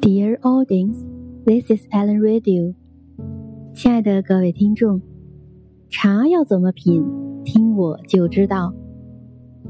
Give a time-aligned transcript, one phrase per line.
[0.00, 0.98] Dear audience,
[1.44, 2.74] this is Alan Radio。
[3.74, 5.00] 亲爱的各位听众，
[5.88, 7.04] 茶要怎么品，
[7.44, 8.74] 听我就知道。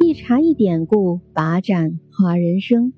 [0.01, 2.93] 一茶一典故，把盏话人生。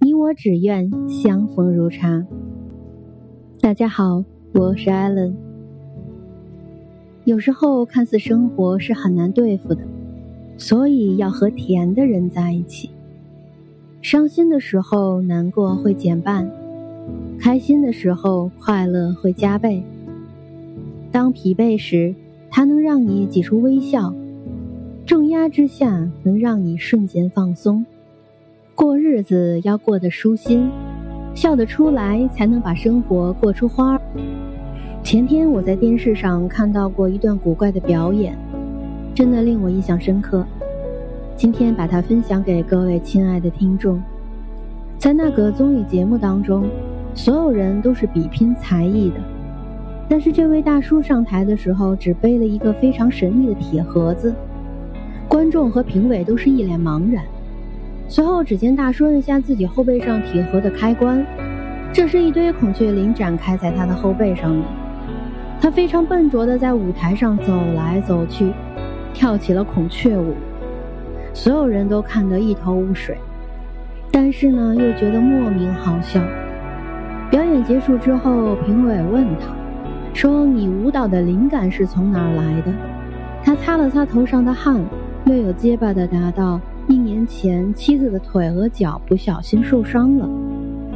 [0.00, 2.26] 你我只愿相逢如茶。
[3.60, 4.24] 大家好，
[4.54, 5.34] 我是 Alan。
[7.24, 9.82] 有时候看似生活是很难对付的，
[10.56, 12.90] 所以要和甜的人在一起。
[14.02, 16.46] 伤心的时候，难过会减半；
[17.38, 19.82] 开心的时候，快乐会加倍。
[21.12, 22.14] 当疲惫时，
[22.50, 24.10] 它能让你挤出微笑；
[25.04, 27.84] 重压之下，能让你瞬间放松。
[28.74, 30.70] 过日子要过得舒心，
[31.34, 34.00] 笑得出来，才能把生活过出花儿。
[35.02, 38.34] 前天我在电视上看到过一段古怪的表演，
[39.14, 40.46] 真的令我印象深刻。
[41.36, 44.00] 今天把它分享给各位亲爱的听众。
[44.98, 46.68] 在那个综艺节目当中，
[47.14, 49.16] 所有人都是比拼才艺的，
[50.08, 54.34] 但是这位大叔上台的时候只背了一个非常神秘的铁盒子，
[55.26, 57.24] 观众和评委都是一脸茫然。
[58.08, 61.24] 随后，只见大叔按下自己后背上铁盒的开关，
[61.92, 64.62] 这是一堆孔雀翎展开在他的后背上面。
[65.60, 68.52] 他非常笨拙地在舞台上走来走去，
[69.14, 70.34] 跳起了孔雀舞。
[71.32, 73.16] 所有人都看得一头雾水，
[74.10, 76.20] 但是呢，又觉得莫名好笑。
[77.30, 79.54] 表演结束之后，评委问他，
[80.12, 82.72] 说：“你舞蹈的灵感是从哪儿来的？”
[83.44, 84.80] 他擦了擦头上的汗，
[85.24, 90.28] 略有结巴地答道：“一年前，妻子的腿和脚不小心受伤了，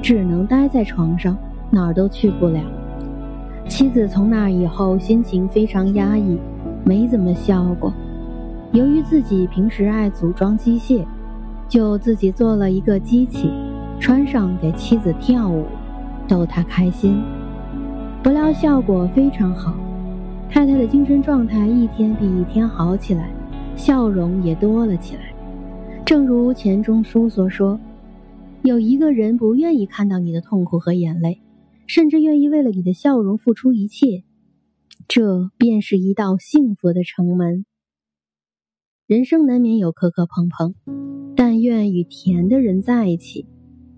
[0.02, 1.36] 只能待在床上，
[1.70, 2.60] 哪儿都去不了。
[3.68, 6.36] 妻子从那以后心情非常压抑，
[6.84, 7.92] 没怎么笑过。”
[8.72, 11.04] 由于自己平时爱组装机械，
[11.68, 13.48] 就自己做了一个机器，
[14.00, 15.64] 穿上给妻子跳舞，
[16.26, 17.22] 逗她开心。
[18.22, 19.76] 不料效果非常好，
[20.50, 23.30] 太太的精神状态一天比一天好起来，
[23.76, 25.32] 笑容也多了起来。
[26.04, 27.78] 正如钱钟书所说
[28.62, 31.40] ：“有一个人不愿意看到你的痛苦和眼泪，
[31.86, 34.24] 甚至愿意为了你的笑容付出一切，
[35.06, 37.66] 这便是一道幸福的城门。”
[39.06, 40.74] 人生难免有磕磕碰碰，
[41.36, 43.46] 但愿与甜的人在一起，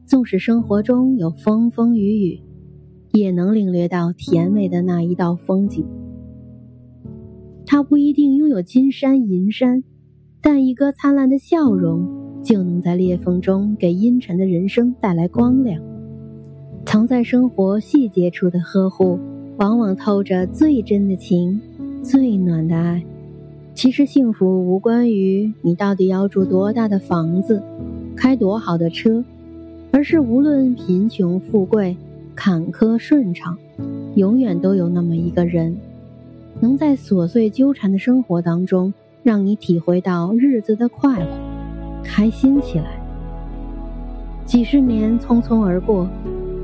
[0.05, 2.41] 纵使生活中有风风雨雨，
[3.13, 5.87] 也能领略到甜美的那一道风景。
[7.65, 9.85] 他不一定拥有金山银山，
[10.43, 15.81] 但一个灿烂的笑容，就能在裂缝中给阴沉的人生带来光亮。
[16.85, 19.21] 藏在生活细节处的呵护，
[19.59, 21.61] 往往透着最真的情，
[22.03, 23.07] 最暖的爱。
[23.77, 27.63] 其实幸福无关于你到底要住多大的房子，
[28.17, 29.23] 开多好的车，
[29.93, 31.95] 而是无论贫穷富贵、
[32.35, 33.59] 坎坷顺畅，
[34.15, 35.77] 永远都有那么一个人，
[36.59, 41.31] 能在琐碎纠缠的生活当中，让你体会到日子的快活，
[42.03, 42.99] 开心起来。
[44.47, 46.09] 几十年匆匆而过，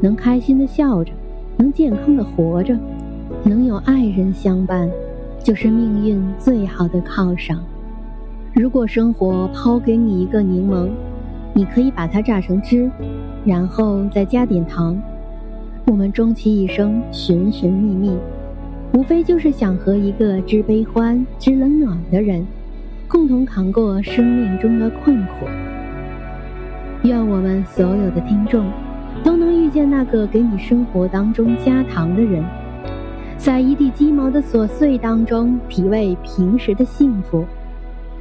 [0.01, 1.13] 能开心的笑着，
[1.59, 2.75] 能健康的活着，
[3.45, 4.91] 能有爱人相伴。
[5.43, 7.59] 就是命运最好的犒赏。
[8.55, 10.89] 如果生活抛给你一个柠檬，
[11.55, 12.91] 你可以把它榨成汁，
[13.45, 14.97] 然后再加点糖。
[15.87, 18.17] 我们终其一生寻寻觅觅，
[18.95, 22.47] 无非就是想和一个知悲欢、知冷暖的人，
[23.09, 25.47] 共同扛过生命中的困苦。
[27.03, 28.65] 愿我们所有的听众，
[29.25, 32.45] 都能遇见那个给你生活当中加糖的人。
[33.39, 37.45] 在一地鸡毛的琐碎当中，体味平时的幸福；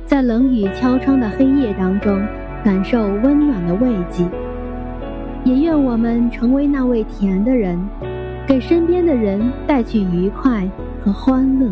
[0.06, 2.20] 在冷雨敲窗的黑夜当中，
[2.64, 4.28] 感受温暖的慰藉。
[5.44, 7.80] 也愿我们成为那位甜的人，
[8.48, 10.68] 给身边的人带去愉快
[11.04, 11.72] 和欢乐。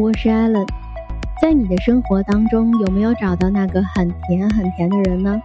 [0.00, 0.64] 我是艾伦，
[1.40, 5.40] 在你的生活当中，有没有找到那个很甜很甜的人呢？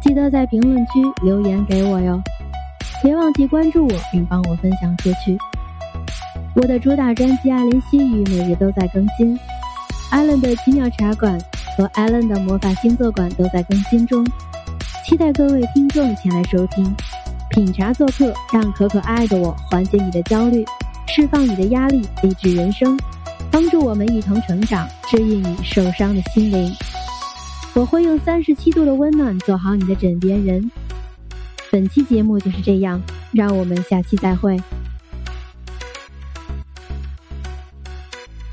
[0.00, 2.20] 记得在评论区留言给我哟。
[3.02, 5.38] 别忘记关注我，并帮我分享出去。
[6.54, 9.38] 我的主打专辑《艾伦西语》每日都在更新，
[10.10, 11.38] 艾伦的奇妙茶馆
[11.78, 14.22] 和艾伦的魔法星座馆都在更新中，
[15.04, 16.94] 期待各位听众前来收听。
[17.48, 20.64] 品茶做客，让可可爱的我缓解你的焦虑，
[21.06, 22.98] 释放你的压力，励志人生，
[23.50, 26.70] 帮助我们一同成长，治愈你受伤的心灵。
[27.74, 30.70] 我会用三十七度的温暖做好你的枕边人。
[31.70, 33.00] 本期节目就是这样，
[33.32, 34.60] 让我们下期再会。